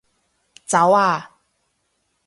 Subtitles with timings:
[0.65, 1.29] 走啊